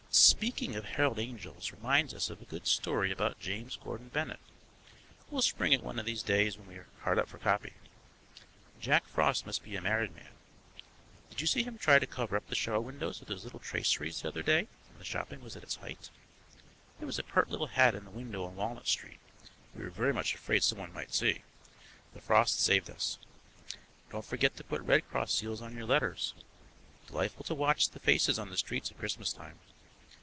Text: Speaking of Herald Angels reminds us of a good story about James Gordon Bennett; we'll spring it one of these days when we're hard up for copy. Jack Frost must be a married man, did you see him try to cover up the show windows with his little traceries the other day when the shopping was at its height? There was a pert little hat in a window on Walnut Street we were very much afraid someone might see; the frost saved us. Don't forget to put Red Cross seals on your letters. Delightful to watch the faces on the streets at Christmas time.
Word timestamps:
Speaking 0.13 0.75
of 0.75 0.83
Herald 0.85 1.19
Angels 1.19 1.71
reminds 1.71 2.13
us 2.13 2.29
of 2.29 2.41
a 2.41 2.45
good 2.45 2.67
story 2.67 3.11
about 3.13 3.39
James 3.39 3.77
Gordon 3.77 4.09
Bennett; 4.09 4.41
we'll 5.29 5.41
spring 5.41 5.71
it 5.71 5.83
one 5.83 5.99
of 5.99 6.05
these 6.05 6.21
days 6.23 6.57
when 6.57 6.67
we're 6.67 6.87
hard 7.03 7.17
up 7.17 7.29
for 7.29 7.37
copy. 7.37 7.73
Jack 8.81 9.05
Frost 9.07 9.45
must 9.45 9.63
be 9.63 9.77
a 9.77 9.81
married 9.81 10.13
man, 10.13 10.31
did 11.29 11.39
you 11.39 11.47
see 11.47 11.63
him 11.63 11.77
try 11.77 11.97
to 11.97 12.07
cover 12.07 12.35
up 12.35 12.45
the 12.47 12.55
show 12.55 12.77
windows 12.81 13.21
with 13.21 13.29
his 13.29 13.45
little 13.45 13.59
traceries 13.59 14.21
the 14.21 14.27
other 14.27 14.43
day 14.43 14.67
when 14.89 14.97
the 14.99 15.05
shopping 15.05 15.39
was 15.41 15.55
at 15.55 15.63
its 15.63 15.75
height? 15.77 16.09
There 16.99 17.07
was 17.07 17.19
a 17.19 17.23
pert 17.23 17.49
little 17.49 17.67
hat 17.67 17.95
in 17.95 18.05
a 18.05 18.09
window 18.11 18.43
on 18.43 18.57
Walnut 18.57 18.87
Street 18.87 19.19
we 19.73 19.83
were 19.85 19.89
very 19.89 20.11
much 20.11 20.35
afraid 20.35 20.63
someone 20.63 20.91
might 20.91 21.13
see; 21.13 21.43
the 22.13 22.19
frost 22.21 22.59
saved 22.59 22.89
us. 22.89 23.17
Don't 24.09 24.25
forget 24.25 24.57
to 24.57 24.63
put 24.65 24.81
Red 24.81 25.07
Cross 25.09 25.35
seals 25.35 25.61
on 25.61 25.73
your 25.75 25.85
letters. 25.85 26.33
Delightful 27.07 27.45
to 27.45 27.55
watch 27.55 27.89
the 27.91 27.99
faces 27.99 28.37
on 28.37 28.49
the 28.49 28.57
streets 28.57 28.91
at 28.91 28.99
Christmas 28.99 29.31
time. 29.31 29.59